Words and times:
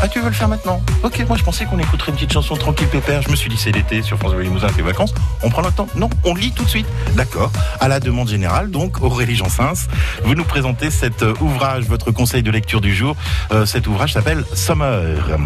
Ah, 0.00 0.06
tu 0.06 0.20
veux 0.20 0.28
le 0.28 0.34
faire 0.34 0.48
maintenant 0.48 0.80
Ok, 1.02 1.24
moi 1.26 1.36
je 1.36 1.42
pensais 1.42 1.64
qu'on 1.64 1.78
écouterait 1.78 2.10
une 2.10 2.16
petite 2.16 2.32
chanson 2.32 2.56
tranquille 2.56 2.86
pépère. 2.86 3.20
Je 3.22 3.30
me 3.30 3.36
suis 3.36 3.50
dit 3.50 3.56
c'est 3.56 3.72
l'été 3.72 4.02
sur 4.02 4.16
France 4.16 4.32
Bleu 4.32 4.42
Limousin, 4.42 4.68
tes 4.68 4.82
vacances. 4.82 5.12
On 5.42 5.50
prend 5.50 5.62
le 5.62 5.72
temps 5.72 5.88
Non, 5.96 6.08
on 6.24 6.34
lit 6.34 6.52
tout 6.52 6.64
de 6.64 6.68
suite. 6.68 6.86
D'accord. 7.14 7.50
À 7.80 7.88
la 7.88 7.98
demande 7.98 8.28
générale, 8.28 8.70
donc 8.70 9.02
Aurélie 9.02 9.34
Jansens, 9.34 9.88
vous 10.24 10.34
nous 10.34 10.44
présentez 10.44 10.90
cet 10.90 11.22
euh, 11.22 11.34
ouvrage, 11.40 11.84
votre 11.86 12.12
conseil 12.12 12.42
de 12.42 12.50
lecture 12.50 12.80
du 12.80 12.94
jour. 12.94 13.16
Euh, 13.50 13.66
cet 13.66 13.86
ouvrage 13.88 14.12
s'appelle 14.12 14.44
Summer. 14.54 15.36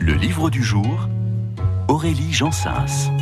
Le 0.00 0.14
livre 0.14 0.50
du 0.50 0.62
jour, 0.64 1.08
Aurélie 1.86 2.32
Jansens. 2.32 3.12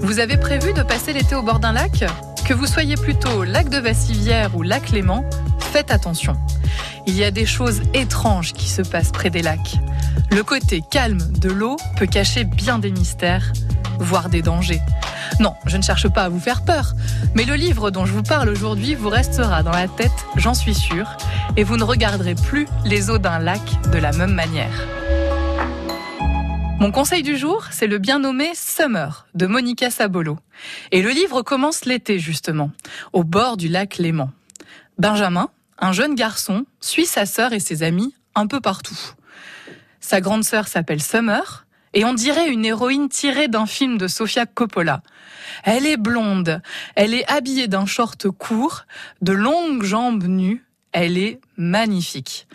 Vous 0.00 0.20
avez 0.20 0.38
prévu 0.38 0.72
de 0.72 0.82
passer 0.82 1.12
l'été 1.12 1.34
au 1.34 1.42
bord 1.42 1.58
d'un 1.58 1.72
lac? 1.72 2.04
Que 2.46 2.54
vous 2.54 2.66
soyez 2.66 2.96
plutôt 2.96 3.44
lac 3.44 3.68
de 3.68 3.78
Vassivière 3.78 4.56
ou 4.56 4.62
lac 4.62 4.90
Léman, 4.90 5.24
faites 5.60 5.90
attention. 5.90 6.36
Il 7.06 7.16
y 7.16 7.24
a 7.24 7.30
des 7.30 7.46
choses 7.46 7.82
étranges 7.94 8.52
qui 8.52 8.68
se 8.68 8.82
passent 8.82 9.12
près 9.12 9.30
des 9.30 9.42
lacs. 9.42 9.76
Le 10.30 10.42
côté 10.42 10.82
calme 10.90 11.20
de 11.38 11.50
l'eau 11.50 11.76
peut 11.96 12.06
cacher 12.06 12.44
bien 12.44 12.78
des 12.78 12.90
mystères, 12.90 13.52
voire 13.98 14.28
des 14.28 14.42
dangers. 14.42 14.82
Non, 15.40 15.54
je 15.66 15.76
ne 15.76 15.82
cherche 15.82 16.08
pas 16.08 16.24
à 16.24 16.28
vous 16.28 16.40
faire 16.40 16.64
peur, 16.64 16.94
mais 17.34 17.44
le 17.44 17.54
livre 17.54 17.90
dont 17.90 18.06
je 18.06 18.12
vous 18.12 18.22
parle 18.22 18.48
aujourd'hui 18.48 18.94
vous 18.94 19.08
restera 19.08 19.62
dans 19.62 19.70
la 19.70 19.88
tête, 19.88 20.10
j'en 20.36 20.54
suis 20.54 20.74
sûre, 20.74 21.16
et 21.56 21.64
vous 21.64 21.76
ne 21.76 21.84
regarderez 21.84 22.34
plus 22.34 22.66
les 22.84 23.08
eaux 23.08 23.18
d'un 23.18 23.38
lac 23.38 23.62
de 23.92 23.98
la 23.98 24.12
même 24.12 24.34
manière. 24.34 24.86
Mon 26.82 26.90
conseil 26.90 27.22
du 27.22 27.36
jour, 27.36 27.66
c'est 27.70 27.86
le 27.86 27.98
bien 27.98 28.18
nommé 28.18 28.50
Summer 28.56 29.28
de 29.34 29.46
Monica 29.46 29.88
Sabolo. 29.88 30.36
Et 30.90 31.00
le 31.00 31.10
livre 31.10 31.42
commence 31.42 31.84
l'été 31.84 32.18
justement, 32.18 32.72
au 33.12 33.22
bord 33.22 33.56
du 33.56 33.68
lac 33.68 33.98
Léman. 33.98 34.32
Benjamin, 34.98 35.48
un 35.78 35.92
jeune 35.92 36.16
garçon, 36.16 36.66
suit 36.80 37.06
sa 37.06 37.24
sœur 37.24 37.52
et 37.52 37.60
ses 37.60 37.84
amis 37.84 38.16
un 38.34 38.48
peu 38.48 38.60
partout. 38.60 38.98
Sa 40.00 40.20
grande 40.20 40.42
sœur 40.42 40.66
s'appelle 40.66 41.00
Summer 41.00 41.66
et 41.94 42.04
on 42.04 42.14
dirait 42.14 42.48
une 42.48 42.64
héroïne 42.64 43.08
tirée 43.08 43.46
d'un 43.46 43.66
film 43.66 43.96
de 43.96 44.08
Sofia 44.08 44.44
Coppola. 44.44 45.02
Elle 45.62 45.86
est 45.86 45.96
blonde, 45.96 46.62
elle 46.96 47.14
est 47.14 47.30
habillée 47.30 47.68
d'un 47.68 47.86
short 47.86 48.28
court, 48.28 48.86
de 49.20 49.32
longues 49.32 49.84
jambes 49.84 50.24
nues, 50.24 50.64
elle 50.90 51.16
est 51.16 51.38
magnifique. 51.56 52.48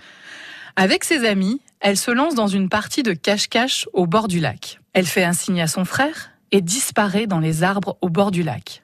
Avec 0.75 1.05
ses 1.05 1.25
amis, 1.25 1.61
elle 1.79 1.97
se 1.97 2.11
lance 2.11 2.35
dans 2.35 2.47
une 2.47 2.69
partie 2.69 3.03
de 3.03 3.13
cache-cache 3.13 3.87
au 3.93 4.07
bord 4.07 4.27
du 4.27 4.39
lac. 4.39 4.79
Elle 4.93 5.05
fait 5.05 5.23
un 5.23 5.33
signe 5.33 5.61
à 5.61 5.67
son 5.67 5.85
frère 5.85 6.31
et 6.51 6.61
disparaît 6.61 7.27
dans 7.27 7.39
les 7.39 7.63
arbres 7.63 7.97
au 8.01 8.09
bord 8.09 8.31
du 8.31 8.43
lac. 8.43 8.83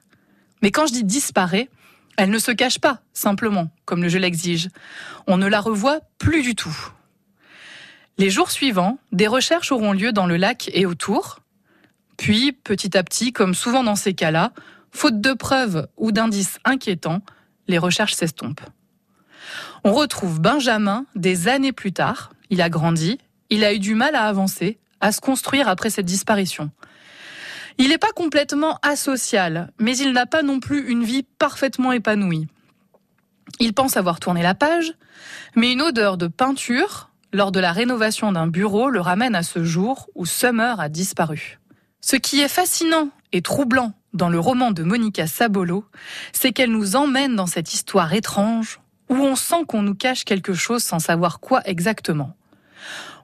Mais 0.62 0.72
quand 0.72 0.86
je 0.86 0.94
dis 0.94 1.04
disparaît, 1.04 1.70
elle 2.18 2.30
ne 2.30 2.38
se 2.38 2.52
cache 2.52 2.80
pas, 2.80 3.02
simplement, 3.14 3.70
comme 3.86 4.04
le 4.04 4.10
jeu 4.10 4.20
l'exige. 4.20 4.70
On 5.28 5.38
ne 5.38 5.48
la 5.48 5.60
revoit 5.60 6.02
plus 6.20 6.44
du 6.44 6.56
tout. 6.56 6.76
Les 8.20 8.30
jours 8.30 8.52
suivants, 8.52 9.00
des 9.12 9.28
recherches 9.28 9.72
auront 9.72 9.94
lieu 9.94 10.12
dans 10.12 10.28
le 10.28 10.38
lac 10.38 10.70
et 10.74 10.86
autour. 10.86 11.40
Puis, 12.18 12.52
petit 12.52 12.96
à 12.96 13.04
petit, 13.04 13.34
comme 13.34 13.56
souvent 13.56 13.84
dans 13.84 13.96
ces 13.96 14.14
cas-là, 14.14 14.52
faute 14.92 15.20
de 15.20 15.34
preuves 15.34 15.88
ou 15.98 16.12
d'indices 16.12 16.60
inquiétants, 16.64 17.22
les 17.68 17.80
recherches 17.80 18.14
s'estompent. 18.14 18.62
On 19.84 19.94
retrouve 19.94 20.40
Benjamin 20.40 21.06
des 21.16 21.48
années 21.48 21.72
plus 21.72 21.92
tard, 21.92 22.33
il 22.50 22.62
a 22.62 22.70
grandi, 22.70 23.18
il 23.50 23.64
a 23.64 23.74
eu 23.74 23.80
du 23.80 23.96
mal 23.96 24.16
à 24.16 24.28
avancer, 24.28 24.80
à 25.02 25.12
se 25.12 25.22
construire 25.22 25.68
après 25.68 25.90
cette 25.90 26.06
disparition. 26.06 26.72
Il 27.78 27.90
n'est 27.90 27.98
pas 27.98 28.12
complètement 28.16 28.80
asocial, 28.84 29.72
mais 29.80 29.98
il 29.98 30.14
n'a 30.14 30.26
pas 30.26 30.44
non 30.44 30.60
plus 30.60 30.88
une 30.90 31.04
vie 31.04 31.24
parfaitement 31.24 31.92
épanouie. 31.92 32.48
Il 33.60 33.74
pense 33.74 33.98
avoir 33.98 34.20
tourné 34.20 34.44
la 34.44 34.56
page, 34.56 34.94
mais 35.56 35.72
une 35.72 35.82
odeur 35.82 36.18
de 36.18 36.28
peinture, 36.28 37.10
lors 37.32 37.52
de 37.52 37.60
la 37.60 37.72
rénovation 37.72 38.32
d'un 38.32 38.48
bureau, 38.48 38.90
le 38.90 39.02
ramène 39.02 39.36
à 39.36 39.44
ce 39.44 39.64
jour 39.64 40.10
où 40.16 40.26
Summer 40.26 40.80
a 40.80 40.90
disparu. 40.90 41.60
Ce 42.02 42.16
qui 42.16 42.42
est 42.42 42.48
fascinant 42.48 43.10
et 43.32 43.42
troublant 43.42 43.94
dans 44.14 44.30
le 44.30 44.40
roman 44.40 44.72
de 44.72 44.84
Monica 44.84 45.26
Sabolo, 45.26 45.86
c'est 46.32 46.52
qu'elle 46.52 46.72
nous 46.72 46.96
emmène 46.96 47.36
dans 47.36 47.48
cette 47.48 47.74
histoire 47.74 48.14
étrange 48.14 48.80
où 49.10 49.16
on 49.16 49.36
sent 49.36 49.66
qu'on 49.68 49.82
nous 49.82 49.96
cache 49.96 50.24
quelque 50.26 50.54
chose 50.54 50.84
sans 50.84 51.00
savoir 51.00 51.40
quoi 51.40 51.62
exactement. 51.66 52.36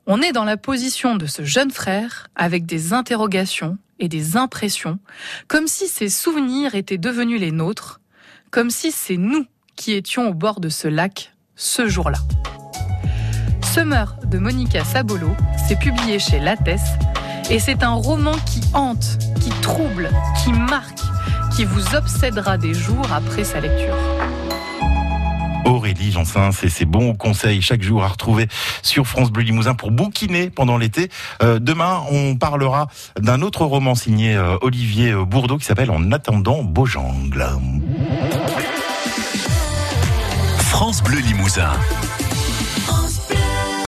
On 0.07 0.21
est 0.21 0.31
dans 0.31 0.43
la 0.43 0.57
position 0.57 1.15
de 1.15 1.25
ce 1.25 1.43
jeune 1.43 1.71
frère 1.71 2.27
avec 2.35 2.65
des 2.65 2.93
interrogations 2.93 3.77
et 3.99 4.07
des 4.07 4.37
impressions, 4.37 4.99
comme 5.47 5.67
si 5.67 5.87
ses 5.87 6.09
souvenirs 6.09 6.75
étaient 6.75 6.97
devenus 6.97 7.39
les 7.39 7.51
nôtres, 7.51 7.99
comme 8.49 8.69
si 8.69 8.91
c'est 8.91 9.17
nous 9.17 9.45
qui 9.75 9.93
étions 9.93 10.29
au 10.29 10.33
bord 10.33 10.59
de 10.59 10.69
ce 10.69 10.87
lac 10.87 11.33
ce 11.55 11.87
jour-là. 11.87 12.19
Summer 13.63 14.15
de 14.25 14.39
Monica 14.39 14.83
Sabolo, 14.83 15.29
s'est 15.67 15.75
publié 15.75 16.17
chez 16.17 16.39
Lattès 16.39 16.81
et 17.51 17.59
c'est 17.59 17.83
un 17.83 17.93
roman 17.93 18.35
qui 18.45 18.61
hante, 18.73 19.19
qui 19.41 19.49
trouble, 19.61 20.09
qui 20.43 20.51
marque, 20.51 21.01
qui 21.55 21.65
vous 21.65 21.95
obsédera 21.95 22.57
des 22.57 22.73
jours 22.73 23.11
après 23.11 23.43
sa 23.43 23.59
lecture. 23.59 23.95
Aurélie 25.65 26.11
Jansens 26.11 26.63
et 26.63 26.69
ses 26.69 26.85
bons 26.85 27.13
conseils 27.13 27.61
chaque 27.61 27.81
jour 27.81 28.03
à 28.03 28.07
retrouver 28.07 28.47
sur 28.81 29.07
France 29.07 29.31
Bleu 29.31 29.43
Limousin 29.43 29.75
pour 29.75 29.91
bouquiner 29.91 30.49
pendant 30.49 30.77
l'été. 30.77 31.09
Euh, 31.41 31.59
demain, 31.59 32.01
on 32.11 32.35
parlera 32.35 32.87
d'un 33.19 33.41
autre 33.41 33.65
roman 33.65 33.95
signé 33.95 34.35
euh, 34.35 34.57
Olivier 34.61 35.13
Bourdeau 35.13 35.57
qui 35.57 35.65
s'appelle 35.65 35.91
En 35.91 36.11
attendant 36.11 36.63
Beaujangle. 36.63 37.45
France 40.57 41.03
Bleu 41.03 41.19
Limousin. 41.19 41.71